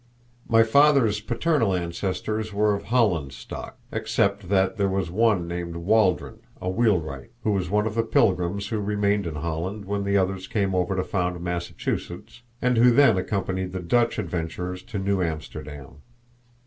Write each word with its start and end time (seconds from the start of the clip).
My 0.49 0.63
father's 0.63 1.21
paternal 1.21 1.75
ancestors 1.75 2.51
were 2.51 2.73
of 2.73 2.85
Holland 2.85 3.33
stock; 3.33 3.77
except 3.91 4.49
that 4.49 4.75
there 4.75 4.87
was 4.89 5.11
one 5.11 5.47
named 5.47 5.75
Waldron, 5.75 6.39
a 6.59 6.67
wheelwright, 6.71 7.29
who 7.43 7.51
was 7.51 7.69
one 7.69 7.85
of 7.85 7.93
the 7.93 8.01
Pilgrims 8.01 8.69
who 8.69 8.79
remained 8.79 9.27
in 9.27 9.35
Holland 9.35 9.85
when 9.85 10.03
the 10.03 10.17
others 10.17 10.47
came 10.47 10.73
over 10.73 10.95
to 10.95 11.03
found 11.03 11.39
Massachusetts, 11.43 12.41
and 12.63 12.77
who 12.77 12.89
then 12.89 13.15
accompanied 13.15 13.73
the 13.73 13.79
Dutch 13.79 14.17
adventurers 14.17 14.81
to 14.81 14.97
New 14.97 15.21
Amsterdam. 15.21 15.97